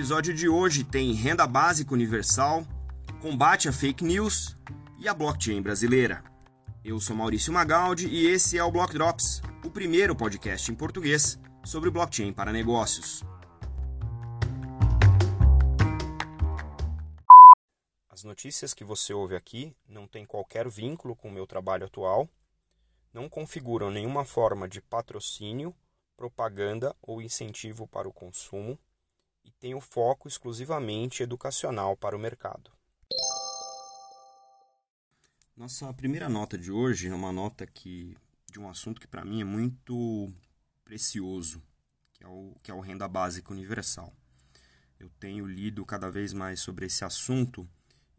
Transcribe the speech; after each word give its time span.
episódio 0.00 0.32
de 0.32 0.48
hoje 0.48 0.82
tem 0.82 1.12
renda 1.12 1.46
básica 1.46 1.92
universal, 1.92 2.64
combate 3.20 3.68
a 3.68 3.72
fake 3.72 4.02
news 4.02 4.56
e 4.98 5.06
a 5.06 5.12
blockchain 5.12 5.60
brasileira. 5.60 6.24
Eu 6.82 6.98
sou 6.98 7.14
Maurício 7.14 7.52
Magaldi 7.52 8.08
e 8.08 8.26
esse 8.26 8.56
é 8.56 8.64
o 8.64 8.72
Block 8.72 8.94
Drops, 8.94 9.42
o 9.62 9.70
primeiro 9.70 10.16
podcast 10.16 10.72
em 10.72 10.74
português 10.74 11.38
sobre 11.62 11.90
blockchain 11.90 12.32
para 12.32 12.50
negócios. 12.50 13.22
As 18.08 18.24
notícias 18.24 18.72
que 18.72 18.82
você 18.82 19.12
ouve 19.12 19.36
aqui 19.36 19.76
não 19.86 20.06
têm 20.06 20.24
qualquer 20.24 20.66
vínculo 20.66 21.14
com 21.14 21.28
o 21.28 21.32
meu 21.32 21.46
trabalho 21.46 21.84
atual, 21.84 22.26
não 23.12 23.28
configuram 23.28 23.90
nenhuma 23.90 24.24
forma 24.24 24.66
de 24.66 24.80
patrocínio, 24.80 25.76
propaganda 26.16 26.96
ou 27.02 27.20
incentivo 27.20 27.86
para 27.86 28.08
o 28.08 28.12
consumo 28.14 28.78
e 29.44 29.50
tem 29.52 29.74
o 29.74 29.80
foco 29.80 30.28
exclusivamente 30.28 31.22
educacional 31.22 31.96
para 31.96 32.16
o 32.16 32.18
mercado. 32.18 32.70
Nossa 35.56 35.92
primeira 35.92 36.28
nota 36.28 36.56
de 36.56 36.72
hoje 36.72 37.08
é 37.08 37.14
uma 37.14 37.32
nota 37.32 37.66
que, 37.66 38.16
de 38.50 38.58
um 38.58 38.68
assunto 38.68 39.00
que 39.00 39.06
para 39.06 39.24
mim 39.24 39.42
é 39.42 39.44
muito 39.44 40.32
precioso, 40.84 41.62
que 42.14 42.24
é, 42.24 42.26
o, 42.26 42.56
que 42.62 42.70
é 42.70 42.74
o 42.74 42.80
renda 42.80 43.06
básica 43.06 43.52
universal. 43.52 44.12
Eu 44.98 45.10
tenho 45.20 45.46
lido 45.46 45.84
cada 45.84 46.10
vez 46.10 46.32
mais 46.32 46.60
sobre 46.60 46.86
esse 46.86 47.04
assunto 47.04 47.68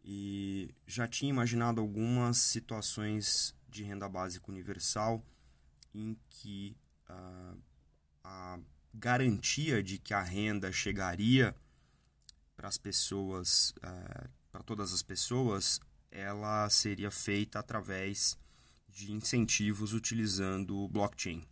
e 0.04 0.74
já 0.86 1.06
tinha 1.06 1.30
imaginado 1.30 1.80
algumas 1.80 2.38
situações 2.38 3.54
de 3.68 3.82
renda 3.82 4.08
básica 4.08 4.50
universal 4.50 5.24
em 5.94 6.16
que 6.28 6.76
uh, 7.08 7.58
garantia 8.94 9.82
de 9.82 9.98
que 9.98 10.14
a 10.14 10.22
renda 10.22 10.72
chegaria 10.72 11.54
para 12.56 12.68
as 12.68 12.76
pessoas, 12.76 13.74
uh, 13.78 14.28
para 14.50 14.62
todas 14.62 14.92
as 14.92 15.02
pessoas, 15.02 15.80
ela 16.10 16.68
seria 16.68 17.10
feita 17.10 17.58
através 17.58 18.38
de 18.88 19.12
incentivos 19.12 19.92
utilizando 19.92 20.88
blockchain. 20.88 21.42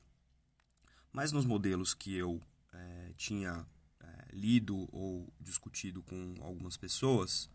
Mas 1.12 1.32
nos 1.32 1.44
modelos 1.44 1.94
que 1.94 2.14
eu 2.14 2.40
é, 2.72 3.12
tinha 3.16 3.66
é, 4.00 4.06
lido 4.32 4.86
ou 4.92 5.32
discutido 5.40 6.02
com 6.02 6.34
algumas 6.40 6.76
pessoas, 6.76 7.48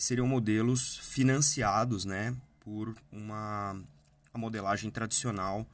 seriam 0.00 0.26
modelos 0.26 0.96
financiados 0.96 2.04
né, 2.04 2.36
por 2.58 2.96
uma 3.12 3.80
a 4.32 4.38
modelagem 4.38 4.90
tradicional 4.90 5.66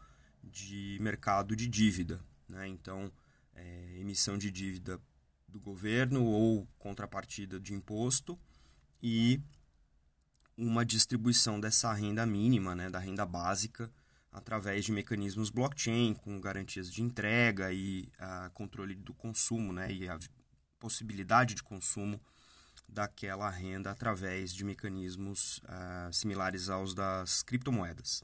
de 0.43 0.99
mercado 1.01 1.57
de 1.57 1.67
dívida. 1.67 2.21
Né? 2.55 2.69
Então, 2.69 3.13
é, 3.55 3.99
emissão 3.99 4.39
de 4.39 4.51
dívida 4.51 5.01
do 5.49 5.61
governo 5.61 6.25
ou 6.25 6.67
contrapartida 6.79 7.61
de 7.61 7.75
imposto 7.75 8.39
e 9.03 9.41
uma 10.57 10.85
distribuição 10.85 11.61
dessa 11.61 11.93
renda 11.93 12.25
mínima, 12.25 12.75
né, 12.75 12.89
da 12.89 12.99
renda 12.99 13.27
básica, 13.27 13.91
através 14.31 14.85
de 14.85 14.93
mecanismos 14.93 15.51
blockchain, 15.51 16.15
com 16.15 16.41
garantias 16.41 16.93
de 16.93 17.03
entrega 17.03 17.73
e 17.73 18.09
a 18.19 18.51
controle 18.55 18.95
do 18.95 19.13
consumo, 19.15 19.73
né, 19.73 19.93
e 19.93 20.09
a 20.09 20.19
possibilidade 20.79 21.55
de 21.55 21.63
consumo 21.63 22.21
daquela 22.89 23.51
renda 23.51 23.91
através 23.91 24.55
de 24.55 24.65
mecanismos 24.65 25.59
uh, 25.59 26.13
similares 26.13 26.69
aos 26.69 26.95
das 26.95 27.43
criptomoedas. 27.43 28.23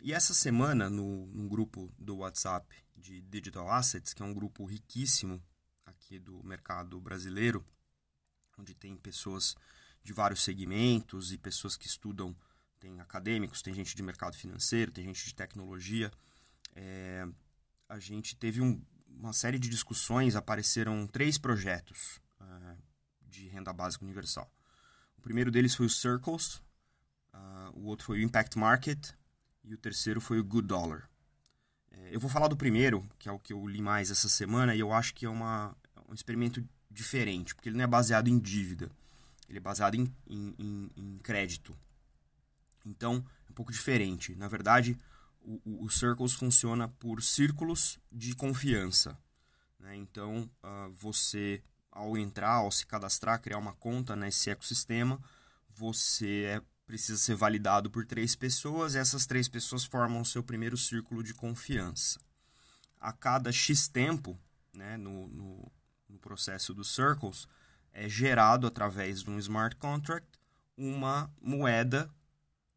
E 0.00 0.12
essa 0.12 0.32
semana, 0.32 0.88
no, 0.88 1.26
no 1.26 1.48
grupo 1.48 1.92
do 1.98 2.18
WhatsApp 2.18 2.72
de 2.96 3.20
Digital 3.22 3.70
Assets, 3.70 4.14
que 4.14 4.22
é 4.22 4.24
um 4.24 4.32
grupo 4.32 4.64
riquíssimo 4.64 5.42
aqui 5.84 6.20
do 6.20 6.40
mercado 6.44 7.00
brasileiro, 7.00 7.64
onde 8.56 8.74
tem 8.74 8.96
pessoas 8.96 9.56
de 10.04 10.12
vários 10.12 10.44
segmentos 10.44 11.32
e 11.32 11.38
pessoas 11.38 11.76
que 11.76 11.86
estudam, 11.86 12.34
tem 12.78 13.00
acadêmicos, 13.00 13.60
tem 13.60 13.74
gente 13.74 13.96
de 13.96 14.02
mercado 14.02 14.36
financeiro, 14.36 14.92
tem 14.92 15.04
gente 15.04 15.26
de 15.26 15.34
tecnologia. 15.34 16.12
É, 16.76 17.26
a 17.88 17.98
gente 17.98 18.36
teve 18.36 18.60
um, 18.60 18.80
uma 19.08 19.32
série 19.32 19.58
de 19.58 19.68
discussões, 19.68 20.36
apareceram 20.36 21.08
três 21.08 21.38
projetos 21.38 22.20
uh, 22.40 22.78
de 23.22 23.48
renda 23.48 23.72
básica 23.72 24.04
universal. 24.04 24.48
O 25.16 25.20
primeiro 25.20 25.50
deles 25.50 25.74
foi 25.74 25.86
o 25.86 25.90
Circles, 25.90 26.62
uh, 27.34 27.72
o 27.74 27.86
outro 27.86 28.06
foi 28.06 28.20
o 28.20 28.22
Impact 28.22 28.56
Market 28.56 29.12
e 29.64 29.74
o 29.74 29.78
terceiro 29.78 30.20
foi 30.20 30.38
o 30.38 30.44
Good 30.44 30.66
Dollar. 30.66 31.08
É, 31.90 32.14
eu 32.14 32.20
vou 32.20 32.30
falar 32.30 32.48
do 32.48 32.56
primeiro, 32.56 33.08
que 33.18 33.28
é 33.28 33.32
o 33.32 33.38
que 33.38 33.52
eu 33.52 33.66
li 33.66 33.82
mais 33.82 34.10
essa 34.10 34.28
semana, 34.28 34.74
e 34.74 34.80
eu 34.80 34.92
acho 34.92 35.14
que 35.14 35.26
é 35.26 35.28
uma, 35.28 35.76
um 36.08 36.14
experimento 36.14 36.66
diferente, 36.90 37.54
porque 37.54 37.68
ele 37.68 37.76
não 37.76 37.84
é 37.84 37.88
baseado 37.88 38.28
em 38.28 38.38
dívida. 38.38 38.90
Ele 39.48 39.58
é 39.58 39.60
baseado 39.60 39.94
em, 39.94 40.12
em, 40.26 40.54
em, 40.58 40.90
em 40.96 41.18
crédito. 41.18 41.76
Então, 42.84 43.24
é 43.46 43.50
um 43.50 43.54
pouco 43.54 43.72
diferente. 43.72 44.34
Na 44.34 44.48
verdade, 44.48 44.98
o, 45.40 45.60
o, 45.64 45.84
o 45.84 45.90
Circles 45.90 46.34
funciona 46.34 46.88
por 46.88 47.22
círculos 47.22 47.98
de 48.12 48.34
confiança. 48.34 49.18
Né? 49.78 49.96
Então, 49.96 50.50
uh, 50.62 50.90
você, 50.92 51.62
ao 51.90 52.16
entrar, 52.16 52.56
ao 52.56 52.70
se 52.70 52.86
cadastrar, 52.86 53.40
criar 53.40 53.58
uma 53.58 53.74
conta 53.74 54.14
nesse 54.14 54.50
ecossistema, 54.50 55.20
você 55.68 56.44
é, 56.44 56.62
precisa 56.88 57.18
ser 57.18 57.34
validado 57.34 57.90
por 57.90 58.06
três 58.06 58.34
pessoas 58.34 58.94
e 58.94 58.98
essas 58.98 59.26
três 59.26 59.46
pessoas 59.46 59.84
formam 59.84 60.22
o 60.22 60.24
seu 60.24 60.42
primeiro 60.42 60.78
círculo 60.78 61.22
de 61.22 61.34
confiança. 61.34 62.18
A 62.98 63.12
cada 63.12 63.52
X 63.52 63.88
tempo, 63.88 64.38
né, 64.72 64.96
no, 64.96 65.28
no, 65.28 65.70
no 66.08 66.18
processo 66.18 66.72
dos 66.72 66.94
Circles, 66.94 67.46
é 67.92 68.08
gerado 68.08 68.66
através 68.66 69.22
de 69.22 69.28
um 69.28 69.38
smart 69.38 69.76
contract 69.76 70.26
uma 70.78 71.30
moeda 71.42 72.10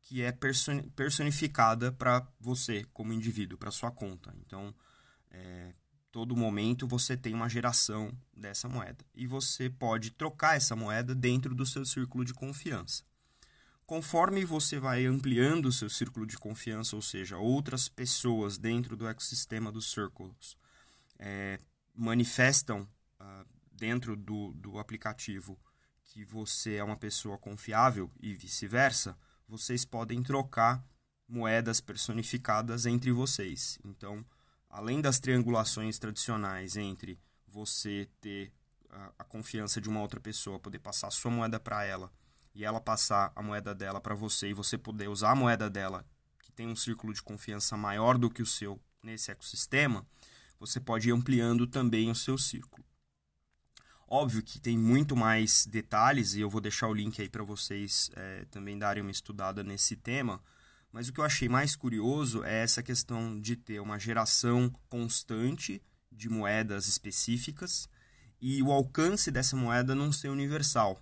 que 0.02 0.22
é 0.22 0.38
personificada 0.94 1.94
para 1.94 2.28
você 2.38 2.84
como 2.92 3.14
indivíduo, 3.14 3.58
para 3.58 3.72
sua 3.72 3.92
conta. 3.92 4.34
Então, 4.46 4.76
é, 5.30 5.72
todo 6.12 6.36
momento 6.36 6.86
você 6.86 7.16
tem 7.16 7.34
uma 7.34 7.48
geração 7.48 8.12
dessa 8.36 8.68
moeda 8.68 9.06
e 9.16 9.26
você 9.26 9.70
pode 9.70 10.12
trocar 10.12 10.58
essa 10.58 10.76
moeda 10.76 11.16
dentro 11.16 11.56
do 11.56 11.66
seu 11.66 11.86
círculo 11.86 12.26
de 12.26 12.34
confiança. 12.34 13.10
Conforme 13.92 14.46
você 14.46 14.80
vai 14.80 15.06
ampliando 15.06 15.66
o 15.66 15.72
seu 15.72 15.90
círculo 15.90 16.26
de 16.26 16.38
confiança, 16.38 16.96
ou 16.96 17.02
seja, 17.02 17.38
outras 17.38 17.90
pessoas 17.90 18.58
dentro 18.58 18.96
do 18.96 19.06
ecossistema 19.06 19.70
dos 19.70 19.92
Circles 19.92 20.56
é, 21.20 21.60
manifestam 21.94 22.88
uh, 23.20 23.46
dentro 23.70 24.16
do, 24.16 24.54
do 24.54 24.80
aplicativo 24.80 25.60
que 26.06 26.24
você 26.24 26.76
é 26.76 26.84
uma 26.86 26.96
pessoa 26.96 27.38
confiável 27.38 28.10
e 28.22 28.34
vice-versa, 28.34 29.18
vocês 29.46 29.84
podem 29.84 30.24
trocar 30.24 30.82
moedas 31.28 31.82
personificadas 31.82 32.86
entre 32.86 33.12
vocês. 33.12 33.78
Então, 33.84 34.26
além 34.70 35.02
das 35.02 35.20
triangulações 35.20 36.00
tradicionais 36.00 36.78
entre 36.78 37.20
você 37.46 38.08
ter 38.22 38.54
a, 38.90 39.12
a 39.20 39.24
confiança 39.26 39.82
de 39.82 39.90
uma 39.90 40.00
outra 40.00 40.22
pessoa, 40.22 40.62
poder 40.62 40.80
passar 40.80 41.12
sua 41.12 41.30
moeda 41.30 41.60
para 41.60 41.84
ela 41.84 42.10
e 42.54 42.66
ela 42.66 42.82
passar 42.82 43.32
a 43.36 43.42
moeda 43.42 43.74
dela 43.74 44.02
para 44.02 44.16
você 44.16 44.50
e 44.50 44.54
você 44.54 44.78
poder 44.78 45.10
usar 45.10 45.32
a 45.32 45.36
moeda 45.36 45.70
dela, 45.70 46.06
que 46.42 46.52
tem 46.52 46.68
um 46.68 46.76
círculo 46.76 47.14
de 47.14 47.22
confiança 47.22 47.78
maior 47.78 48.18
do 48.18 48.30
que 48.30 48.42
o 48.42 48.46
seu 48.46 48.80
nesse 49.04 49.32
ecossistema, 49.32 50.06
você 50.60 50.80
pode 50.80 51.10
ir 51.10 51.12
ampliando 51.12 51.66
também 51.66 52.10
o 52.12 52.16
seu 52.16 52.38
círculo. 52.38 52.86
Óbvio 54.08 54.44
que 54.44 54.60
tem 54.60 54.78
muito 54.78 55.16
mais 55.16 55.66
detalhes 55.66 56.34
e 56.34 56.42
eu 56.42 56.50
vou 56.50 56.60
deixar 56.60 56.88
o 56.88 56.94
link 56.94 57.22
aí 57.22 57.30
para 57.30 57.44
vocês 57.44 58.12
é, 58.14 58.46
também 58.52 58.78
darem 58.78 59.02
uma 59.02 59.10
estudada 59.10 59.64
nesse 59.64 59.96
tema. 59.96 60.44
Mas 60.92 61.08
o 61.08 61.14
que 61.14 61.22
eu 61.22 61.24
achei 61.24 61.48
mais 61.48 61.78
curioso 61.78 62.44
é 62.44 62.62
essa 62.62 62.84
questão 62.84 63.40
de 63.40 63.56
ter 63.56 63.80
uma 63.80 63.98
geração 63.98 64.70
constante 64.90 65.82
de 66.12 66.28
moedas 66.28 66.90
específicas 66.90 67.88
e 68.42 68.62
o 68.62 68.72
alcance 68.72 69.32
dessa 69.32 69.56
moeda 69.56 69.96
não 69.96 70.12
ser 70.12 70.28
universal. 70.28 71.02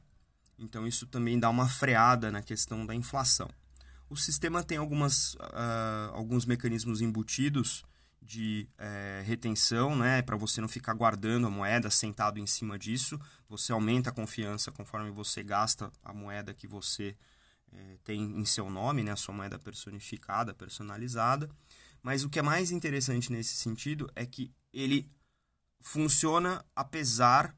Então 0.59 0.85
isso 0.85 1.07
também 1.07 1.39
dá 1.39 1.49
uma 1.49 1.67
freada 1.67 2.31
na 2.31 2.41
questão 2.41 2.85
da 2.85 2.93
inflação. 2.93 3.49
O 4.09 4.17
sistema 4.17 4.63
tem 4.63 4.77
algumas, 4.77 5.35
uh, 5.35 6.11
alguns 6.13 6.45
mecanismos 6.45 6.99
embutidos 7.01 7.83
de 8.21 8.67
é, 8.77 9.23
retenção, 9.25 9.95
né, 9.95 10.21
para 10.21 10.35
você 10.35 10.61
não 10.61 10.67
ficar 10.67 10.93
guardando 10.93 11.47
a 11.47 11.49
moeda 11.49 11.89
sentado 11.89 12.37
em 12.37 12.45
cima 12.45 12.77
disso. 12.77 13.19
Você 13.47 13.71
aumenta 13.71 14.09
a 14.09 14.13
confiança 14.13 14.71
conforme 14.71 15.09
você 15.09 15.41
gasta 15.41 15.91
a 16.03 16.13
moeda 16.13 16.53
que 16.53 16.67
você 16.67 17.15
é, 17.71 17.97
tem 18.03 18.21
em 18.21 18.45
seu 18.45 18.69
nome, 18.69 19.03
né, 19.03 19.13
a 19.13 19.15
sua 19.15 19.33
moeda 19.33 19.57
personificada, 19.57 20.53
personalizada. 20.53 21.49
Mas 22.03 22.23
o 22.23 22.29
que 22.29 22.39
é 22.39 22.43
mais 22.43 22.71
interessante 22.71 23.31
nesse 23.31 23.55
sentido 23.55 24.11
é 24.15 24.25
que 24.25 24.51
ele 24.71 25.09
funciona 25.79 26.63
apesar 26.75 27.55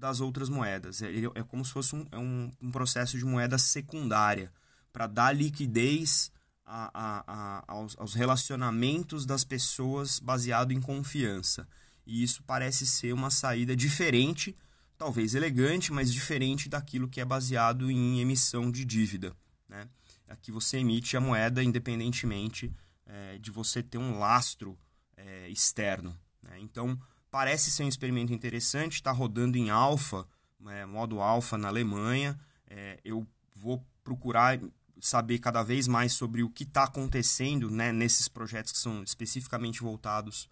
das 0.00 0.20
outras 0.20 0.48
moedas. 0.48 1.02
Ele 1.02 1.26
é 1.34 1.42
como 1.42 1.64
se 1.64 1.72
fosse 1.72 1.94
um, 1.94 2.06
é 2.10 2.18
um, 2.18 2.50
um 2.60 2.72
processo 2.72 3.18
de 3.18 3.24
moeda 3.24 3.58
secundária 3.58 4.50
para 4.90 5.06
dar 5.06 5.32
liquidez 5.32 6.32
a, 6.64 6.90
a, 6.94 7.24
a, 7.26 7.64
aos, 7.68 7.96
aos 7.98 8.14
relacionamentos 8.14 9.26
das 9.26 9.44
pessoas 9.44 10.18
baseado 10.18 10.72
em 10.72 10.80
confiança. 10.80 11.68
E 12.06 12.22
isso 12.22 12.42
parece 12.44 12.86
ser 12.86 13.12
uma 13.12 13.30
saída 13.30 13.76
diferente 13.76 14.56
talvez 14.96 15.34
elegante, 15.34 15.94
mas 15.94 16.12
diferente 16.12 16.68
daquilo 16.68 17.08
que 17.08 17.22
é 17.22 17.24
baseado 17.24 17.90
em 17.90 18.20
emissão 18.20 18.70
de 18.70 18.84
dívida. 18.84 19.34
Né? 19.66 19.88
Aqui 20.28 20.52
você 20.52 20.76
emite 20.76 21.16
a 21.16 21.20
moeda 21.20 21.64
independentemente 21.64 22.70
é, 23.06 23.38
de 23.38 23.50
você 23.50 23.82
ter 23.82 23.96
um 23.96 24.18
lastro 24.18 24.78
é, 25.16 25.48
externo. 25.48 26.14
Né? 26.42 26.58
Então, 26.60 27.00
parece 27.30 27.70
ser 27.70 27.84
um 27.84 27.88
experimento 27.88 28.32
interessante, 28.32 28.94
está 28.94 29.12
rodando 29.12 29.56
em 29.56 29.70
alfa, 29.70 30.26
né, 30.58 30.84
modo 30.84 31.20
alfa 31.20 31.56
na 31.56 31.68
Alemanha. 31.68 32.38
É, 32.66 32.98
eu 33.04 33.26
vou 33.54 33.84
procurar 34.02 34.60
saber 35.00 35.38
cada 35.38 35.62
vez 35.62 35.88
mais 35.88 36.12
sobre 36.12 36.42
o 36.42 36.50
que 36.50 36.64
está 36.64 36.84
acontecendo 36.84 37.70
né, 37.70 37.92
nesses 37.92 38.28
projetos 38.28 38.72
que 38.72 38.78
são 38.78 39.02
especificamente 39.02 39.80
voltados 39.80 40.48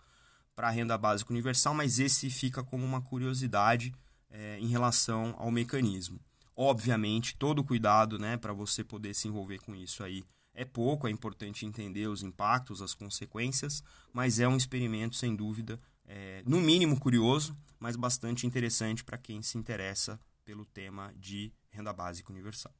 para 0.55 0.69
a 0.69 0.71
renda 0.71 0.97
básica 0.99 1.33
universal, 1.33 1.75
mas 1.75 1.99
esse 1.99 2.31
fica 2.31 2.65
como 2.65 2.85
uma 2.85 3.01
curiosidade 3.01 3.95
é, 4.31 4.59
em 4.59 4.67
relação 4.67 5.35
ao 5.39 5.51
mecanismo. 5.51 6.19
Obviamente, 6.57 7.37
todo 7.37 7.63
cuidado 7.63 8.19
né, 8.19 8.37
para 8.37 8.53
você 8.53 8.83
poder 8.83 9.15
se 9.15 9.29
envolver 9.29 9.59
com 9.61 9.75
isso 9.75 10.03
aí 10.03 10.25
é 10.55 10.65
pouco, 10.65 11.07
é 11.07 11.11
importante 11.11 11.65
entender 11.65 12.09
os 12.09 12.25
impactos, 12.25 12.83
as 12.83 12.93
consequências, 12.93 13.85
mas 14.13 14.41
é 14.41 14.49
um 14.49 14.57
experimento, 14.57 15.15
sem 15.15 15.37
dúvida, 15.37 15.79
é, 16.09 16.43
no 16.45 16.61
mínimo 16.61 16.99
curioso, 16.99 17.57
mas 17.79 17.95
bastante 17.95 18.47
interessante 18.47 19.05
para 19.05 19.19
quem 19.19 19.43
se 19.43 19.59
interessa 19.59 20.19
pelo 20.45 20.65
tema 20.65 21.13
de 21.15 21.53
renda 21.71 21.93
básica 21.93 22.33
universal. 22.33 22.75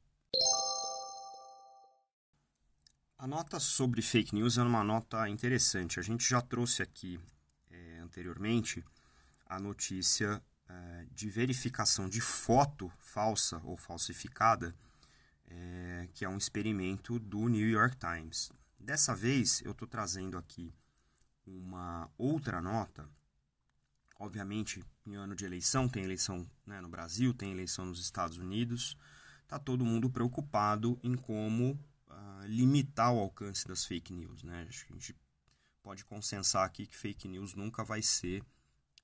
A 3.17 3.27
nota 3.27 3.59
sobre 3.59 4.01
fake 4.01 4.33
news 4.33 4.57
é 4.57 4.63
uma 4.63 4.83
nota 4.83 5.29
interessante. 5.29 5.99
A 5.99 6.03
gente 6.03 6.27
já 6.27 6.41
trouxe 6.41 6.81
aqui 6.81 7.19
é, 7.69 7.99
anteriormente 7.99 8.83
a 9.45 9.59
notícia 9.59 10.41
é, 10.69 11.05
de 11.11 11.29
verificação 11.29 12.07
de 12.07 12.21
foto 12.21 12.91
falsa 13.01 13.61
ou 13.65 13.75
falsificada, 13.75 14.73
é, 15.47 16.07
que 16.13 16.23
é 16.23 16.29
um 16.29 16.37
experimento 16.37 17.19
do 17.19 17.47
New 17.49 17.67
York 17.67 17.97
Times. 17.97 18.51
Dessa 18.79 19.13
vez 19.13 19.61
eu 19.65 19.71
estou 19.71 19.87
trazendo 19.87 20.37
aqui 20.37 20.73
uma 21.45 22.09
outra 22.17 22.61
nota. 22.61 23.09
Obviamente, 24.19 24.83
em 25.07 25.15
ano 25.15 25.35
de 25.35 25.45
eleição, 25.45 25.89
tem 25.89 26.03
eleição 26.03 26.47
né, 26.65 26.79
no 26.81 26.89
Brasil, 26.89 27.33
tem 27.33 27.51
eleição 27.51 27.85
nos 27.85 27.99
Estados 27.99 28.37
Unidos. 28.37 28.95
Está 29.43 29.57
todo 29.57 29.83
mundo 29.83 30.09
preocupado 30.09 30.99
em 31.01 31.15
como 31.15 31.79
limitar 32.49 33.13
o 33.13 33.19
alcance 33.19 33.67
das 33.67 33.85
fake 33.85 34.13
news. 34.13 34.43
Né? 34.43 34.67
A 34.67 34.71
gente 34.93 35.15
pode 35.81 36.05
consensar 36.05 36.65
aqui 36.65 36.85
que 36.85 36.95
fake 36.95 37.27
news 37.27 37.53
nunca 37.53 37.83
vai 37.83 38.01
ser 38.01 38.43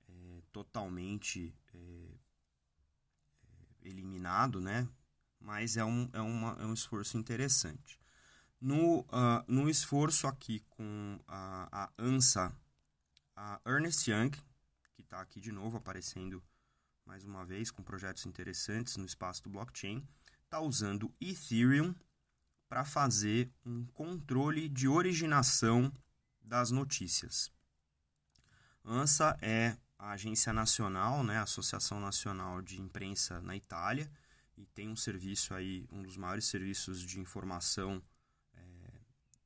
é, 0.08 0.42
totalmente 0.52 1.54
é, 1.74 2.08
eliminado, 3.82 4.60
né? 4.60 4.88
mas 5.40 5.76
é 5.76 5.84
um, 5.84 6.08
é, 6.12 6.20
uma, 6.20 6.56
é 6.60 6.66
um 6.66 6.74
esforço 6.74 7.16
interessante. 7.16 7.98
No, 8.60 9.00
uh, 9.00 9.44
no 9.46 9.68
esforço 9.68 10.26
aqui 10.26 10.60
com 10.70 11.20
a, 11.28 11.68
a 11.70 11.92
ANSA, 11.98 12.52
a 13.36 13.60
Ernest 13.66 14.10
Young, 14.10 14.30
está 15.06 15.20
aqui 15.20 15.40
de 15.40 15.52
novo 15.52 15.76
aparecendo 15.76 16.42
mais 17.04 17.24
uma 17.24 17.44
vez 17.44 17.70
com 17.70 17.80
projetos 17.80 18.26
interessantes 18.26 18.96
no 18.96 19.06
espaço 19.06 19.40
do 19.44 19.50
blockchain, 19.50 20.04
está 20.44 20.60
usando 20.60 21.12
Ethereum 21.20 21.94
para 22.68 22.84
fazer 22.84 23.48
um 23.64 23.86
controle 23.86 24.68
de 24.68 24.88
originação 24.88 25.92
das 26.42 26.72
notícias. 26.72 27.52
ANSA 28.84 29.38
é 29.40 29.76
a 29.96 30.10
agência 30.10 30.52
nacional, 30.52 31.22
né, 31.22 31.38
a 31.38 31.42
Associação 31.42 32.00
Nacional 32.00 32.60
de 32.60 32.80
Imprensa 32.80 33.40
na 33.40 33.54
Itália, 33.54 34.10
e 34.56 34.66
tem 34.66 34.88
um 34.88 34.96
serviço 34.96 35.54
aí, 35.54 35.86
um 35.92 36.02
dos 36.02 36.16
maiores 36.16 36.46
serviços 36.46 37.00
de 37.00 37.20
informação 37.20 38.02
é, 38.54 38.60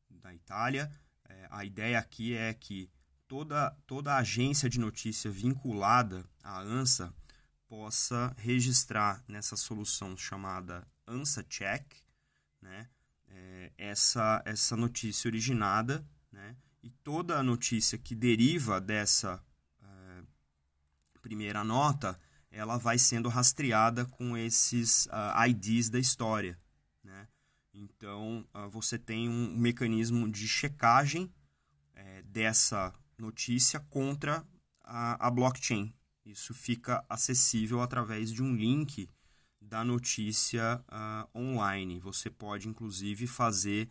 da 0.09 0.33
Itália. 0.35 0.91
É, 1.29 1.47
a 1.51 1.65
ideia 1.65 1.99
aqui 1.99 2.35
é 2.35 2.55
que 2.55 2.89
toda, 3.31 3.71
toda 3.87 4.17
agência 4.17 4.69
de 4.69 4.81
notícia 4.81 5.31
vinculada 5.31 6.29
à 6.43 6.59
ANSA 6.63 7.15
possa 7.69 8.35
registrar 8.37 9.23
nessa 9.29 9.55
solução 9.55 10.17
chamada 10.17 10.85
ANSA 11.07 11.45
Check, 11.49 11.95
né, 12.61 12.89
é, 13.29 13.73
essa, 13.79 14.43
essa 14.45 14.77
notícia 14.77 15.29
originada, 15.29 16.05
né? 16.33 16.57
E 16.83 16.91
toda 16.91 17.39
a 17.39 17.43
notícia 17.43 17.97
que 17.97 18.17
deriva 18.17 18.81
dessa 18.81 19.41
é, 19.81 20.23
primeira 21.23 21.63
nota, 21.63 22.19
ela 22.51 22.79
vai 22.79 22.99
sendo 22.99 23.29
rastreada 23.29 24.07
com 24.07 24.37
esses 24.37 25.07
uh, 25.07 25.47
IDs 25.47 25.89
da 25.89 26.01
história, 26.01 26.59
né? 27.05 27.29
Então, 27.73 28.45
uh, 28.53 28.69
você 28.69 28.99
tem 28.99 29.29
um 29.29 29.57
mecanismo 29.57 30.29
de 30.29 30.49
checagem 30.49 31.33
é, 31.95 32.23
dessa 32.23 32.93
notícia 33.21 33.79
contra 33.79 34.45
a, 34.83 35.27
a 35.27 35.31
blockchain. 35.31 35.93
Isso 36.25 36.55
fica 36.55 37.05
acessível 37.09 37.81
através 37.81 38.33
de 38.33 38.43
um 38.43 38.55
link 38.55 39.09
da 39.61 39.85
notícia 39.85 40.83
uh, 40.89 41.39
online. 41.39 42.01
Você 42.01 42.31
pode, 42.31 42.69
inclusive, 42.69 43.27
fazer 43.27 43.91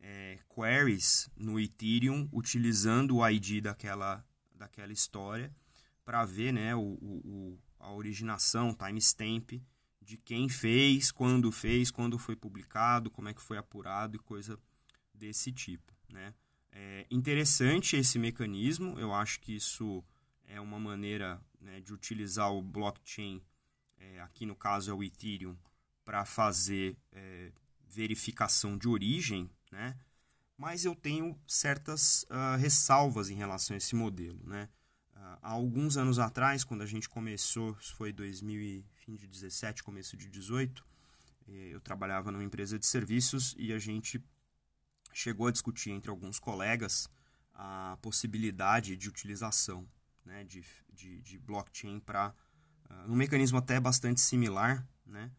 é, 0.00 0.38
queries 0.48 1.28
no 1.36 1.58
Ethereum 1.58 2.28
utilizando 2.32 3.16
o 3.16 3.28
ID 3.28 3.62
daquela, 3.62 4.24
daquela 4.54 4.92
história 4.92 5.52
para 6.04 6.24
ver 6.24 6.52
né, 6.52 6.74
o, 6.74 6.98
o, 7.00 7.58
a 7.80 7.90
originação, 7.92 8.74
timestamp 8.74 9.52
de 10.00 10.16
quem 10.18 10.48
fez, 10.48 11.10
quando 11.10 11.50
fez, 11.50 11.90
quando 11.90 12.18
foi 12.18 12.36
publicado, 12.36 13.10
como 13.10 13.28
é 13.28 13.34
que 13.34 13.42
foi 13.42 13.58
apurado 13.58 14.16
e 14.16 14.20
coisa 14.20 14.56
desse 15.12 15.50
tipo. 15.50 15.92
Né? 16.08 16.32
É 16.78 17.06
interessante 17.10 17.96
esse 17.96 18.18
mecanismo, 18.18 18.98
eu 19.00 19.14
acho 19.14 19.40
que 19.40 19.56
isso 19.56 20.04
é 20.44 20.60
uma 20.60 20.78
maneira 20.78 21.40
né, 21.58 21.80
de 21.80 21.94
utilizar 21.94 22.52
o 22.52 22.60
blockchain 22.60 23.42
é, 23.98 24.20
aqui 24.20 24.44
no 24.44 24.54
caso 24.54 24.90
é 24.90 24.94
o 24.94 25.02
Ethereum, 25.02 25.56
para 26.04 26.24
fazer 26.26 26.96
é, 27.12 27.50
verificação 27.88 28.76
de 28.76 28.86
origem, 28.86 29.50
né? 29.72 29.96
mas 30.56 30.84
eu 30.84 30.94
tenho 30.94 31.38
certas 31.46 32.24
uh, 32.24 32.56
ressalvas 32.58 33.30
em 33.30 33.34
relação 33.34 33.74
a 33.74 33.78
esse 33.78 33.94
modelo. 33.94 34.38
Né? 34.44 34.68
Uh, 35.14 35.38
há 35.42 35.50
alguns 35.50 35.96
anos 35.96 36.18
atrás, 36.18 36.62
quando 36.62 36.82
a 36.82 36.86
gente 36.86 37.08
começou, 37.08 37.76
isso 37.80 37.94
foi 37.96 38.12
2000 38.12 38.84
fim 38.94 39.16
de 39.16 39.26
17, 39.26 39.82
começo 39.82 40.16
de 40.16 40.28
18, 40.28 40.84
eh, 41.48 41.68
eu 41.70 41.80
trabalhava 41.80 42.32
numa 42.32 42.42
empresa 42.42 42.76
de 42.76 42.84
serviços 42.86 43.54
e 43.56 43.72
a 43.72 43.78
gente 43.78 44.20
chegou 45.16 45.46
a 45.46 45.50
discutir 45.50 45.92
entre 45.92 46.10
alguns 46.10 46.38
colegas 46.38 47.08
a 47.54 47.96
possibilidade 48.02 48.94
de 48.98 49.08
utilização 49.08 49.88
né, 50.26 50.44
de, 50.44 50.62
de, 50.92 51.22
de 51.22 51.38
blockchain 51.38 51.98
para 52.00 52.34
uh, 52.90 53.10
um 53.10 53.16
mecanismo 53.16 53.56
até 53.56 53.80
bastante 53.80 54.20
similar, 54.20 54.86
né, 55.06 55.32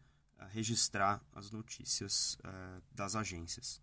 registrar 0.48 1.22
as 1.32 1.52
notícias 1.52 2.36
uh, 2.40 2.82
das 2.90 3.14
agências. 3.14 3.80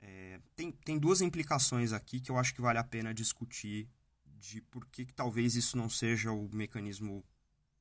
É, 0.00 0.40
tem, 0.56 0.72
tem 0.72 0.98
duas 0.98 1.20
implicações 1.20 1.92
aqui 1.92 2.20
que 2.20 2.30
eu 2.30 2.38
acho 2.38 2.54
que 2.54 2.62
vale 2.62 2.78
a 2.78 2.84
pena 2.84 3.12
discutir 3.12 3.86
de 4.24 4.62
por 4.62 4.86
que, 4.86 5.04
que 5.04 5.12
talvez 5.12 5.56
isso 5.56 5.76
não 5.76 5.90
seja 5.90 6.32
o 6.32 6.48
mecanismo 6.54 7.22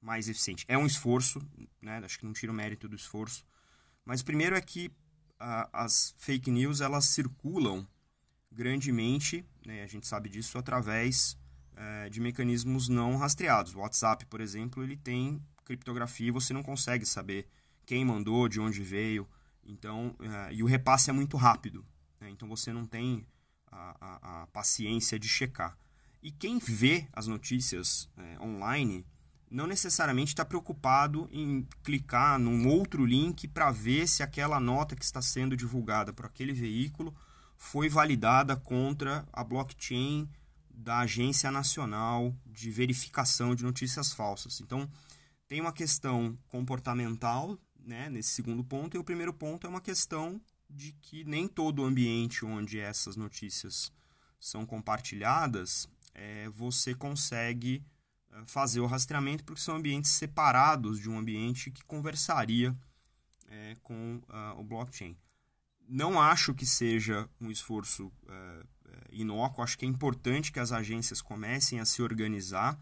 mais 0.01 0.27
eficiente. 0.27 0.65
É 0.67 0.77
um 0.77 0.85
esforço, 0.85 1.41
né, 1.81 1.99
acho 2.03 2.19
que 2.19 2.25
não 2.25 2.33
tira 2.33 2.51
o 2.51 2.55
mérito 2.55 2.89
do 2.89 2.95
esforço, 2.97 3.45
mas 4.03 4.21
primeiro 4.21 4.53
é 4.53 4.61
que 4.61 4.91
uh, 5.41 5.69
as 5.73 6.13
fake 6.17 6.51
news 6.51 6.81
elas 6.81 7.05
circulam 7.05 7.87
grandemente, 8.51 9.45
né, 9.65 9.83
a 9.83 9.87
gente 9.87 10.07
sabe 10.07 10.29
disso 10.29 10.57
através 10.57 11.37
é, 11.75 12.09
de 12.09 12.19
mecanismos 12.19 12.89
não 12.89 13.15
rastreados. 13.15 13.75
O 13.75 13.79
WhatsApp, 13.79 14.25
por 14.25 14.41
exemplo, 14.41 14.83
ele 14.83 14.97
tem 14.97 15.39
criptografia 15.63 16.29
e 16.29 16.31
você 16.31 16.53
não 16.53 16.63
consegue 16.63 17.05
saber 17.05 17.47
quem 17.85 18.03
mandou, 18.03 18.49
de 18.49 18.59
onde 18.59 18.81
veio. 18.81 19.27
Então, 19.63 20.15
é, 20.19 20.53
e 20.53 20.63
o 20.63 20.65
repasse 20.65 21.09
é 21.09 21.13
muito 21.13 21.37
rápido. 21.37 21.85
Né? 22.19 22.29
Então 22.31 22.47
você 22.47 22.73
não 22.73 22.85
tem 22.85 23.27
a, 23.71 23.95
a, 23.99 24.43
a, 24.43 24.47
paciência 24.47 25.19
de 25.19 25.27
checar. 25.27 25.77
E 26.23 26.31
quem 26.31 26.57
vê 26.57 27.07
as 27.13 27.27
notícias 27.27 28.09
é, 28.17 28.39
online 28.39 29.05
não 29.49 29.67
necessariamente 29.67 30.33
está 30.33 30.43
preocupado 30.43 31.29
em 31.31 31.67
clicar 31.83 32.37
num 32.37 32.67
outro 32.67 33.05
link 33.05 33.47
para 33.47 33.71
ver 33.71 34.07
se 34.07 34.21
aquela 34.21 34.59
nota 34.59 34.95
que 34.95 35.05
está 35.05 35.21
sendo 35.21 35.55
divulgada 35.55 36.11
por 36.11 36.25
aquele 36.25 36.53
veículo 36.53 37.15
foi 37.55 37.89
validada 37.89 38.55
contra 38.55 39.27
a 39.31 39.43
blockchain 39.43 40.29
da 40.69 40.99
Agência 40.99 41.49
Nacional 41.49 42.35
de 42.45 42.69
Verificação 42.69 43.55
de 43.55 43.63
Notícias 43.63 44.13
Falsas. 44.13 44.61
Então, 44.61 44.87
tem 45.47 45.59
uma 45.59 45.73
questão 45.73 46.37
comportamental 46.49 47.57
né, 47.79 48.09
nesse 48.09 48.31
segundo 48.31 48.63
ponto, 48.63 48.95
e 48.95 48.99
o 48.99 49.03
primeiro 49.03 49.33
ponto 49.33 49.65
é 49.65 49.69
uma 49.69 49.81
questão 49.81 50.41
de 50.69 50.91
que 51.01 51.23
nem 51.23 51.47
todo 51.47 51.85
ambiente 51.85 52.45
onde 52.45 52.77
essas 52.77 53.15
notícias 53.15 53.91
são 54.39 54.65
compartilhadas 54.65 55.89
é, 56.13 56.49
você 56.49 56.93
consegue 56.93 57.83
fazer 58.45 58.79
o 58.79 58.85
rastreamento, 58.85 59.43
porque 59.43 59.61
são 59.61 59.75
ambientes 59.75 60.11
separados 60.11 60.99
de 60.99 61.09
um 61.09 61.17
ambiente 61.17 61.71
que 61.71 61.83
conversaria 61.83 62.75
é, 63.47 63.75
com 63.81 64.17
uh, 64.17 64.59
o 64.59 64.63
blockchain. 64.63 65.17
Não 65.87 66.19
acho 66.19 66.53
que 66.53 66.65
seja 66.65 67.29
um 67.39 67.49
esforço 67.49 68.07
uh, 68.07 68.67
inócuo, 69.11 69.63
acho 69.63 69.77
que 69.77 69.85
é 69.85 69.87
importante 69.87 70.51
que 70.51 70.59
as 70.59 70.71
agências 70.71 71.21
comecem 71.21 71.79
a 71.79 71.85
se 71.85 72.01
organizar. 72.01 72.79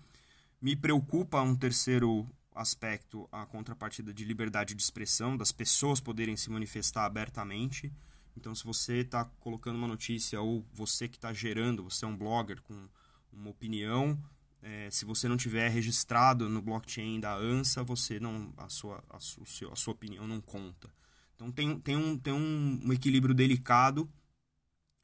Me 0.61 0.75
preocupa 0.75 1.41
um 1.41 1.55
terceiro 1.55 2.27
aspecto, 2.53 3.27
a 3.31 3.45
contrapartida 3.45 4.13
de 4.13 4.23
liberdade 4.23 4.73
de 4.73 4.81
expressão, 4.81 5.37
das 5.37 5.51
pessoas 5.51 5.99
poderem 5.99 6.37
se 6.37 6.49
manifestar 6.49 7.05
abertamente. 7.05 7.93
Então, 8.35 8.55
se 8.55 8.63
você 8.63 8.99
está 8.99 9.25
colocando 9.39 9.75
uma 9.75 9.87
notícia 9.87 10.41
ou 10.41 10.65
você 10.73 11.07
que 11.07 11.17
está 11.17 11.33
gerando, 11.33 11.83
você 11.83 12.05
é 12.05 12.07
um 12.07 12.17
blogger 12.17 12.61
com 12.61 12.87
uma 13.31 13.49
opinião, 13.49 14.17
é, 14.65 14.89
se 14.89 15.05
você 15.05 15.27
não 15.27 15.37
tiver 15.37 15.69
registrado 15.69 16.49
no 16.49 16.59
blockchain 16.59 17.19
da 17.19 17.35
ANSA, 17.35 17.83
você 17.83 18.19
não 18.19 18.51
a 18.57 18.67
sua, 18.67 19.03
a, 19.11 19.19
sua, 19.19 19.71
a 19.71 19.75
sua 19.75 19.93
opinião 19.93 20.27
não 20.27 20.41
conta. 20.41 20.89
Então 21.35 21.51
tem, 21.51 21.79
tem, 21.79 21.95
um, 21.95 22.17
tem 22.17 22.33
um, 22.33 22.81
um, 22.83 22.91
equilíbrio 22.91 23.35
delicado 23.35 24.09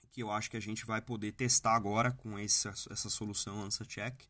que 0.10 0.24
eu 0.24 0.32
acho 0.32 0.50
que 0.50 0.58
a 0.58 0.62
gente 0.62 0.84
vai 0.84 1.00
poder 1.00 1.34
testar 1.34 1.76
agora 1.76 2.12
com 2.12 2.40
essa, 2.40 2.70
essa 2.70 3.08
solução 3.08 3.62
ANSA 3.62 3.86
Check 3.86 4.24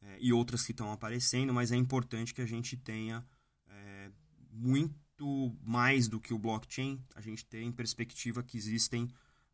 é, 0.00 0.18
e 0.20 0.32
outras 0.32 0.64
que 0.64 0.70
estão 0.70 0.92
aparecendo, 0.92 1.52
mas 1.52 1.72
é 1.72 1.76
importante 1.76 2.32
que 2.32 2.40
a 2.40 2.46
gente 2.46 2.76
tenha 2.76 3.26
é, 3.68 4.10
muito 4.52 5.52
mais 5.62 6.06
do 6.06 6.20
que 6.20 6.32
o 6.32 6.38
blockchain, 6.38 7.04
a 7.16 7.20
gente 7.20 7.44
tem 7.44 7.66
em 7.66 7.72
perspectiva 7.72 8.40
que 8.40 8.56
existem 8.56 9.10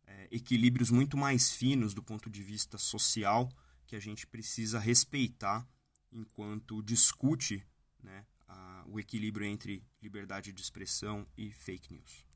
é, 0.07 0.29
equilíbrios 0.31 0.91
muito 0.91 1.17
mais 1.17 1.51
finos 1.51 1.95
do 1.95 2.03
ponto 2.03 2.29
de 2.29 2.43
vista 2.43 2.77
social 2.77 3.51
que 3.93 3.97
a 3.97 4.01
gente 4.01 4.27
precisa 4.27 4.79
respeitar 4.79 5.69
enquanto 6.11 6.83
discute 6.83 7.63
né, 8.03 8.25
a, 8.49 8.85
o 8.87 8.99
equilíbrio 8.99 9.47
entre 9.47 9.87
liberdade 10.01 10.51
de 10.51 10.63
expressão 10.63 11.27
e 11.37 11.53
fake 11.53 11.93
news. 11.93 12.27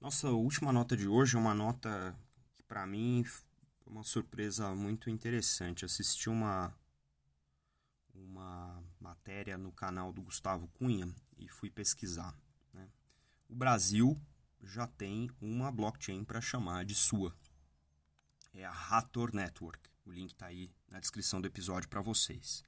Nossa 0.00 0.30
última 0.30 0.72
nota 0.72 0.96
de 0.96 1.06
hoje 1.06 1.36
é 1.36 1.38
uma 1.38 1.52
nota 1.52 2.18
que, 2.54 2.62
para 2.62 2.86
mim, 2.86 3.24
foi 3.24 3.92
uma 3.92 4.02
surpresa 4.02 4.74
muito 4.74 5.10
interessante. 5.10 5.84
Assisti 5.84 6.30
uma, 6.30 6.74
uma 8.14 8.82
matéria 8.98 9.58
no 9.58 9.70
canal 9.70 10.14
do 10.14 10.22
Gustavo 10.22 10.66
Cunha 10.68 11.14
e 11.36 11.46
fui 11.46 11.68
pesquisar. 11.68 12.34
Né? 12.72 12.88
O 13.50 13.54
Brasil 13.54 14.18
já 14.62 14.86
tem 14.86 15.30
uma 15.42 15.70
blockchain 15.70 16.24
para 16.24 16.40
chamar 16.40 16.86
de 16.86 16.94
sua 16.94 17.36
é 18.56 18.64
a 18.64 18.70
Hathor 18.70 19.34
Network. 19.34 19.90
O 20.04 20.10
link 20.10 20.30
está 20.30 20.46
aí 20.46 20.70
na 20.90 20.98
descrição 20.98 21.40
do 21.40 21.46
episódio 21.46 21.88
para 21.88 22.00
vocês. 22.00 22.62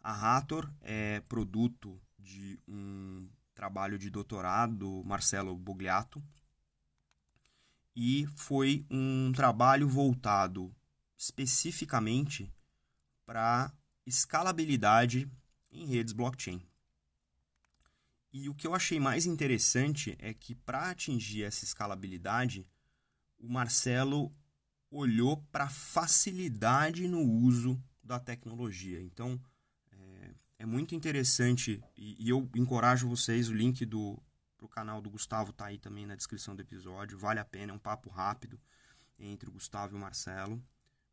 A 0.00 0.36
Hathor 0.36 0.70
é 0.82 1.20
produto 1.20 2.00
de 2.18 2.60
um 2.68 3.28
trabalho 3.54 3.98
de 3.98 4.10
doutorado 4.10 4.76
do 4.76 5.04
Marcelo 5.04 5.56
Bugliato 5.56 6.22
e 7.94 8.26
foi 8.36 8.84
um 8.90 9.32
trabalho 9.34 9.88
voltado 9.88 10.74
especificamente 11.16 12.52
para 13.24 13.72
escalabilidade 14.04 15.30
em 15.70 15.86
redes 15.86 16.12
blockchain. 16.12 16.60
E 18.32 18.50
o 18.50 18.54
que 18.54 18.66
eu 18.66 18.74
achei 18.74 19.00
mais 19.00 19.24
interessante 19.24 20.14
é 20.18 20.34
que 20.34 20.54
para 20.54 20.90
atingir 20.90 21.42
essa 21.44 21.64
escalabilidade, 21.64 22.68
o 23.38 23.48
Marcelo 23.48 24.30
olhou 24.90 25.38
para 25.50 25.64
a 25.64 25.68
facilidade 25.68 27.06
no 27.08 27.20
uso 27.20 27.80
da 28.02 28.18
tecnologia. 28.18 29.00
Então, 29.00 29.40
é, 29.92 30.34
é 30.60 30.66
muito 30.66 30.94
interessante 30.94 31.82
e, 31.96 32.24
e, 32.24 32.28
eu 32.28 32.48
encorajo 32.54 33.08
vocês, 33.08 33.48
o 33.48 33.54
link 33.54 33.84
do 33.84 34.22
pro 34.56 34.68
canal 34.68 35.02
do 35.02 35.10
Gustavo 35.10 35.50
está 35.50 35.66
aí 35.66 35.78
também 35.78 36.06
na 36.06 36.16
descrição 36.16 36.56
do 36.56 36.62
episódio, 36.62 37.18
vale 37.18 37.38
a 37.38 37.44
pena, 37.44 37.72
é 37.72 37.74
um 37.74 37.78
papo 37.78 38.08
rápido 38.08 38.58
entre 39.18 39.48
o 39.50 39.52
Gustavo 39.52 39.94
e 39.94 39.96
o 39.96 40.00
Marcelo. 40.00 40.62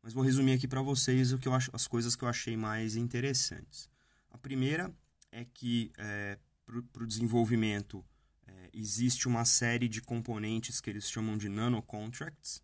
Mas 0.02 0.12
vou 0.12 0.22
resumir 0.22 0.52
aqui 0.52 0.66
para 0.66 0.82
vocês 0.82 1.32
o 1.32 1.38
que 1.38 1.48
eu 1.48 1.54
acho, 1.54 1.70
as 1.72 1.86
coisas 1.86 2.16
que 2.16 2.24
eu 2.24 2.28
achei 2.28 2.56
mais 2.56 2.96
interessantes. 2.96 3.88
A 4.30 4.38
primeira 4.38 4.94
é 5.30 5.44
que 5.44 5.92
é, 5.96 6.38
para 6.64 7.02
o 7.02 7.06
desenvolvimento 7.06 8.04
é, 8.46 8.70
existe 8.72 9.28
uma 9.28 9.44
série 9.44 9.88
de 9.88 10.00
componentes 10.00 10.80
que 10.80 10.90
eles 10.90 11.10
chamam 11.10 11.36
de 11.36 11.48
nanocontracts, 11.48 12.62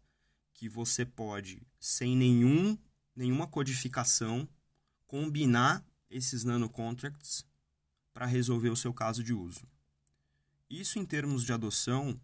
que 0.61 0.69
você 0.69 1.07
pode, 1.07 1.67
sem 1.79 2.14
nenhum, 2.14 2.76
nenhuma 3.17 3.47
codificação, 3.47 4.47
combinar 5.07 5.83
esses 6.11 6.45
nanocontracts 6.45 7.47
para 8.12 8.26
resolver 8.26 8.69
o 8.69 8.76
seu 8.76 8.93
caso 8.93 9.25
de 9.25 9.33
uso. 9.33 9.67
Isso, 10.69 10.99
em 10.99 11.07
termos 11.07 11.45
de 11.47 11.52
adoção, 11.55 12.14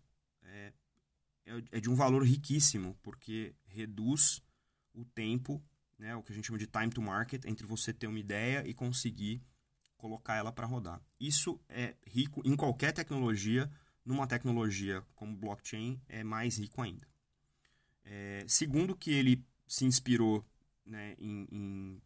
é, 0.42 0.72
é, 1.46 1.62
é 1.72 1.80
de 1.80 1.88
um 1.88 1.94
valor 1.94 2.22
riquíssimo, 2.26 2.94
porque 3.02 3.54
reduz 3.64 4.42
o 4.92 5.02
tempo, 5.02 5.64
né, 5.98 6.14
o 6.14 6.22
que 6.22 6.30
a 6.30 6.34
gente 6.34 6.48
chama 6.48 6.58
de 6.58 6.66
time 6.66 6.90
to 6.90 7.00
market, 7.00 7.42
entre 7.46 7.66
você 7.66 7.90
ter 7.90 8.06
uma 8.06 8.18
ideia 8.18 8.68
e 8.68 8.74
conseguir 8.74 9.42
colocar 9.96 10.36
ela 10.36 10.52
para 10.52 10.66
rodar. 10.66 11.00
Isso 11.18 11.58
é 11.70 11.96
rico 12.06 12.42
em 12.44 12.54
qualquer 12.54 12.92
tecnologia, 12.92 13.72
numa 14.04 14.26
tecnologia 14.26 15.02
como 15.14 15.34
blockchain 15.34 15.98
é 16.06 16.22
mais 16.22 16.58
rico 16.58 16.82
ainda. 16.82 17.15
É, 18.06 18.44
segundo 18.46 18.94
que 18.94 19.10
ele 19.10 19.44
se 19.66 19.84
inspirou 19.84 20.44
né, 20.84 21.16
em, 21.18 21.48
em, 21.50 22.02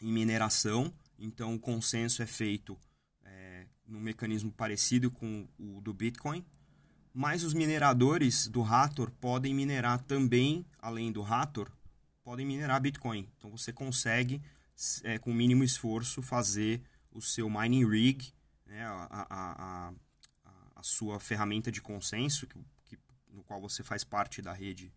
em, 0.00 0.12
mineração, 0.12 0.92
então 1.18 1.54
o 1.54 1.58
consenso 1.58 2.22
é 2.22 2.26
feito 2.26 2.78
é, 3.22 3.66
num 3.86 4.00
mecanismo 4.00 4.50
parecido 4.50 5.10
com 5.10 5.46
o 5.58 5.82
do 5.82 5.92
Bitcoin, 5.92 6.42
mas 7.12 7.44
os 7.44 7.52
mineradores 7.52 8.48
do 8.48 8.62
Hathor 8.62 9.10
podem 9.20 9.54
minerar 9.54 10.02
também, 10.04 10.64
além 10.78 11.12
do 11.12 11.22
Hathor, 11.22 11.70
podem 12.24 12.46
minerar 12.46 12.80
Bitcoin. 12.80 13.28
Então 13.36 13.50
você 13.50 13.70
consegue, 13.70 14.42
é, 15.04 15.18
com 15.18 15.34
mínimo 15.34 15.62
esforço, 15.62 16.22
fazer 16.22 16.80
o 17.10 17.20
seu 17.20 17.50
mining 17.50 17.86
rig, 17.86 18.32
né, 18.64 18.82
a, 18.86 19.06
a, 19.10 19.26
a, 19.28 19.92
a, 20.76 20.82
sua 20.82 21.20
ferramenta 21.20 21.70
de 21.70 21.82
consenso, 21.82 22.46
que, 22.46 22.58
que, 22.86 22.98
no 23.30 23.44
qual 23.44 23.60
você 23.60 23.82
faz 23.82 24.02
parte 24.02 24.40
da 24.40 24.54
rede 24.54 24.90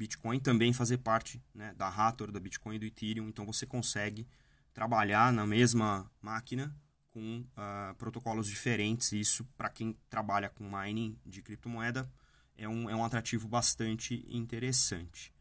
Bitcoin 0.00 0.40
também 0.40 0.72
fazer 0.72 0.96
parte 0.98 1.42
né, 1.54 1.74
da 1.74 1.86
Hathor, 1.86 2.32
da 2.32 2.40
Bitcoin 2.40 2.76
e 2.76 2.78
do 2.78 2.86
Ethereum. 2.86 3.28
Então 3.28 3.44
você 3.44 3.66
consegue 3.66 4.26
trabalhar 4.72 5.30
na 5.30 5.46
mesma 5.46 6.10
máquina 6.22 6.74
com 7.10 7.40
uh, 7.40 7.94
protocolos 7.96 8.46
diferentes. 8.46 9.12
Isso, 9.12 9.44
para 9.58 9.68
quem 9.68 9.94
trabalha 10.08 10.48
com 10.48 10.64
mining 10.64 11.18
de 11.26 11.42
criptomoeda, 11.42 12.10
é 12.56 12.66
um, 12.66 12.88
é 12.88 12.96
um 12.96 13.04
atrativo 13.04 13.46
bastante 13.46 14.24
interessante. 14.30 15.34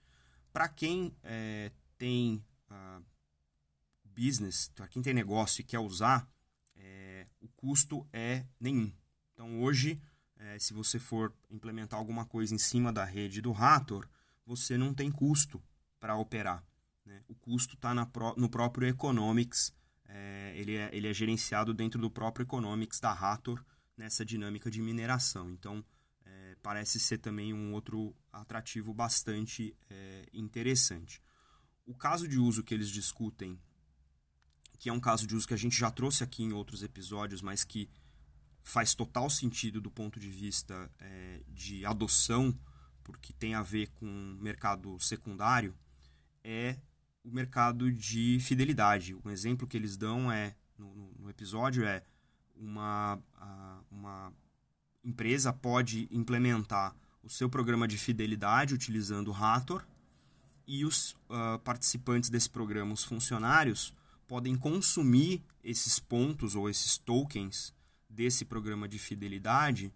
Para 0.51 0.67
quem 0.67 1.15
é, 1.23 1.71
tem 1.97 2.43
uh, 2.69 3.01
business, 4.03 4.69
para 4.75 4.89
quem 4.89 5.01
tem 5.01 5.13
negócio 5.13 5.61
e 5.61 5.63
quer 5.63 5.79
usar, 5.79 6.27
é, 6.75 7.25
o 7.39 7.47
custo 7.47 8.05
é 8.11 8.43
nenhum. 8.59 8.91
Então 9.33 9.61
hoje, 9.61 10.01
é, 10.35 10.59
se 10.59 10.73
você 10.73 10.99
for 10.99 11.33
implementar 11.49 11.97
alguma 11.97 12.25
coisa 12.25 12.53
em 12.53 12.57
cima 12.57 12.91
da 12.91 13.05
rede 13.05 13.41
do 13.41 13.53
Hathor, 13.53 14.05
você 14.49 14.79
não 14.79 14.95
tem 14.95 15.11
custo 15.11 15.61
para 15.99 16.17
operar. 16.17 16.65
Né? 17.05 17.21
O 17.27 17.35
custo 17.35 17.75
está 17.75 17.93
no 17.93 18.49
próprio 18.49 18.87
Economics, 18.87 19.71
é, 20.07 20.53
ele, 20.55 20.75
é, 20.75 20.89
ele 20.91 21.07
é 21.07 21.13
gerenciado 21.13 21.71
dentro 21.71 22.01
do 22.01 22.09
próprio 22.09 22.45
Economics 22.45 22.99
da 22.99 23.11
Hathor 23.11 23.63
nessa 23.95 24.25
dinâmica 24.25 24.71
de 24.71 24.81
mineração. 24.81 25.51
Então, 25.51 25.85
é, 26.25 26.57
parece 26.63 26.99
ser 26.99 27.19
também 27.19 27.53
um 27.53 27.73
outro 27.73 28.15
atrativo 28.33 28.91
bastante 28.91 29.77
é, 29.87 30.27
interessante. 30.33 31.21
O 31.85 31.93
caso 31.93 32.27
de 32.27 32.39
uso 32.39 32.63
que 32.63 32.73
eles 32.73 32.89
discutem, 32.89 33.61
que 34.79 34.89
é 34.89 34.93
um 34.93 34.99
caso 34.99 35.27
de 35.27 35.35
uso 35.35 35.47
que 35.47 35.53
a 35.53 35.57
gente 35.57 35.77
já 35.77 35.91
trouxe 35.91 36.23
aqui 36.23 36.41
em 36.41 36.53
outros 36.53 36.81
episódios, 36.81 37.43
mas 37.43 37.63
que 37.63 37.87
faz 38.63 38.95
total 38.95 39.29
sentido 39.29 39.79
do 39.79 39.91
ponto 39.91 40.19
de 40.19 40.29
vista 40.29 40.91
é, 40.97 41.43
de 41.47 41.85
adoção 41.85 42.57
porque 43.09 43.33
tem 43.33 43.55
a 43.55 43.61
ver 43.61 43.87
com 43.95 44.05
mercado 44.39 44.99
secundário, 44.99 45.75
é 46.43 46.77
o 47.23 47.31
mercado 47.31 47.91
de 47.91 48.39
fidelidade. 48.39 49.15
Um 49.25 49.29
exemplo 49.29 49.67
que 49.67 49.75
eles 49.75 49.97
dão 49.97 50.31
é 50.31 50.55
no, 50.77 51.11
no 51.19 51.29
episódio 51.29 51.83
é 51.83 52.03
uma, 52.55 53.19
uma 53.91 54.33
empresa 55.03 55.51
pode 55.51 56.07
implementar 56.11 56.95
o 57.23 57.29
seu 57.29 57.49
programa 57.49 57.87
de 57.87 57.97
fidelidade 57.97 58.73
utilizando 58.73 59.29
o 59.29 59.35
Hathor 59.35 59.83
e 60.67 60.85
os 60.85 61.11
uh, 61.11 61.59
participantes 61.63 62.29
desse 62.29 62.49
programa, 62.49 62.93
os 62.93 63.03
funcionários, 63.03 63.93
podem 64.27 64.55
consumir 64.55 65.43
esses 65.63 65.99
pontos 65.99 66.55
ou 66.55 66.69
esses 66.69 66.97
tokens 66.97 67.73
desse 68.07 68.45
programa 68.45 68.87
de 68.87 68.99
fidelidade 68.99 69.91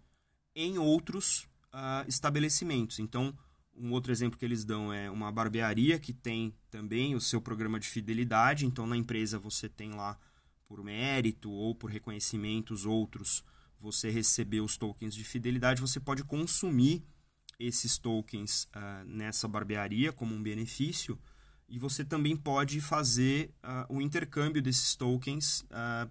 em 0.54 0.78
outros 0.78 1.48
uh, 1.74 2.08
estabelecimentos. 2.08 2.98
Então, 2.98 3.36
Um 3.76 3.90
outro 3.92 4.12
exemplo 4.12 4.38
que 4.38 4.44
eles 4.44 4.64
dão 4.64 4.92
é 4.92 5.10
uma 5.10 5.32
barbearia 5.32 5.98
que 5.98 6.12
tem 6.12 6.54
também 6.70 7.14
o 7.14 7.20
seu 7.20 7.40
programa 7.40 7.80
de 7.80 7.88
fidelidade. 7.88 8.66
Então, 8.66 8.86
na 8.86 8.96
empresa 8.96 9.38
você 9.38 9.68
tem 9.68 9.92
lá, 9.92 10.16
por 10.64 10.82
mérito 10.82 11.50
ou 11.50 11.74
por 11.74 11.90
reconhecimentos 11.90 12.86
outros, 12.86 13.44
você 13.78 14.10
recebeu 14.10 14.64
os 14.64 14.76
tokens 14.76 15.14
de 15.14 15.24
fidelidade. 15.24 15.80
Você 15.80 15.98
pode 15.98 16.22
consumir 16.22 17.04
esses 17.58 17.98
tokens 17.98 18.64
uh, 18.74 19.04
nessa 19.04 19.48
barbearia 19.48 20.12
como 20.12 20.34
um 20.34 20.42
benefício. 20.42 21.18
E 21.68 21.78
você 21.78 22.04
também 22.04 22.36
pode 22.36 22.80
fazer 22.80 23.52
uh, 23.64 23.96
o 23.96 24.00
intercâmbio 24.00 24.62
desses 24.62 24.94
tokens 24.94 25.62
uh, 25.62 26.08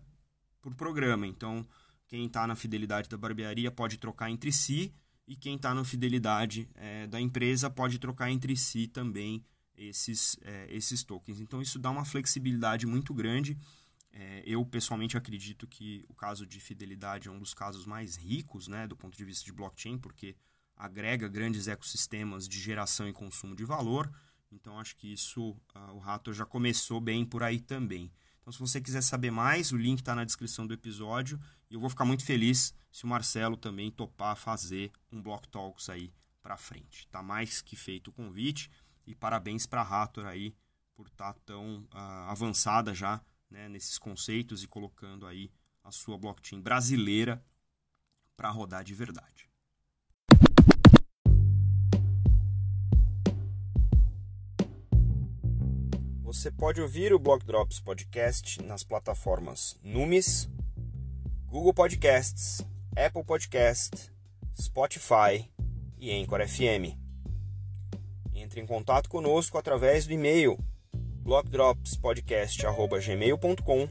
por 0.61 0.75
programa. 0.75 1.25
Então, 1.25 1.65
quem 2.07 2.25
está 2.25 2.45
na 2.45 2.55
fidelidade 2.55 3.07
da 3.07 3.17
barbearia 3.17 3.71
pode 3.71 3.97
trocar 3.97 4.29
entre 4.29 4.51
si 4.51 4.93
e 5.27 5.35
quem 5.35 5.55
está 5.55 5.73
na 5.73 5.83
fidelidade 5.83 6.69
é, 6.75 7.07
da 7.07 7.19
empresa 7.19 7.69
pode 7.69 7.99
trocar 7.99 8.29
entre 8.29 8.55
si 8.55 8.87
também 8.87 9.43
esses, 9.75 10.37
é, 10.41 10.67
esses 10.69 11.03
tokens. 11.03 11.39
Então 11.39 11.61
isso 11.61 11.79
dá 11.79 11.89
uma 11.89 12.05
flexibilidade 12.05 12.85
muito 12.85 13.13
grande. 13.13 13.57
É, 14.11 14.43
eu 14.45 14.63
pessoalmente 14.65 15.17
acredito 15.17 15.65
que 15.65 16.05
o 16.07 16.13
caso 16.13 16.45
de 16.45 16.59
fidelidade 16.59 17.27
é 17.27 17.31
um 17.31 17.39
dos 17.39 17.53
casos 17.53 17.85
mais 17.85 18.15
ricos 18.15 18.67
né, 18.67 18.87
do 18.87 18.95
ponto 18.95 19.17
de 19.17 19.25
vista 19.25 19.43
de 19.43 19.51
blockchain, 19.51 19.97
porque 19.97 20.35
agrega 20.75 21.27
grandes 21.27 21.67
ecossistemas 21.67 22.47
de 22.47 22.59
geração 22.59 23.07
e 23.07 23.13
consumo 23.13 23.55
de 23.55 23.63
valor. 23.63 24.11
Então 24.51 24.79
acho 24.79 24.95
que 24.95 25.11
isso 25.11 25.51
uh, 25.75 25.93
o 25.93 25.99
Rato 25.99 26.31
já 26.33 26.45
começou 26.45 27.01
bem 27.01 27.25
por 27.25 27.41
aí 27.41 27.59
também. 27.59 28.11
Então, 28.43 28.51
se 28.51 28.59
você 28.59 28.81
quiser 28.81 29.01
saber 29.01 29.31
mais, 29.31 29.71
o 29.71 29.77
link 29.77 29.99
está 29.99 30.13
na 30.13 30.25
descrição 30.25 30.67
do 30.67 30.73
episódio. 30.73 31.39
E 31.71 31.75
eu 31.75 31.79
vou 31.79 31.89
ficar 31.89 32.03
muito 32.03 32.25
feliz 32.25 32.75
se 32.91 33.05
o 33.05 33.07
Marcelo 33.07 33.55
também 33.55 33.89
topar 33.89 34.35
fazer 34.35 34.91
um 35.09 35.21
Block 35.21 35.47
Talks 35.47 35.87
aí 35.87 36.13
para 36.41 36.57
frente. 36.57 37.07
Tá 37.07 37.23
mais 37.23 37.61
que 37.61 37.77
feito 37.77 38.09
o 38.09 38.13
convite. 38.13 38.69
E 39.07 39.15
parabéns 39.15 39.65
para 39.65 39.79
a 39.79 39.83
Rator 39.83 40.25
aí 40.25 40.53
por 40.93 41.07
estar 41.07 41.33
tá 41.33 41.39
tão 41.45 41.83
uh, 41.93 42.29
avançada 42.29 42.93
já 42.93 43.21
né, 43.49 43.69
nesses 43.69 43.97
conceitos 43.97 44.61
e 44.61 44.67
colocando 44.67 45.25
aí 45.25 45.49
a 45.81 45.91
sua 45.91 46.17
blockchain 46.17 46.59
brasileira 46.61 47.43
para 48.35 48.49
rodar 48.49 48.83
de 48.83 48.93
verdade. 48.93 49.52
Você 56.33 56.49
pode 56.49 56.81
ouvir 56.81 57.13
o 57.13 57.19
Block 57.19 57.45
Drops 57.45 57.79
Podcast 57.79 58.59
nas 58.63 58.83
plataformas 58.83 59.77
Numis, 59.83 60.49
Google 61.45 61.75
Podcasts, 61.75 62.65
Apple 62.97 63.23
Podcast, 63.23 64.11
Spotify 64.59 65.47
e 65.95 66.11
Anchor 66.11 66.39
FM. 66.47 66.97
Entre 68.33 68.59
em 68.59 68.65
contato 68.65 69.07
conosco 69.09 69.59
através 69.59 70.07
do 70.07 70.13
e-mail 70.13 70.57
blockdropspodcast@gmail.com, 71.21 73.87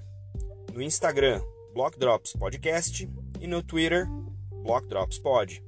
no 0.74 0.82
Instagram 0.82 1.40
Blockdrops 1.72 2.32
Podcast 2.32 3.08
e 3.40 3.46
no 3.46 3.62
Twitter 3.62 4.08
Blockdropspod. 4.64 5.62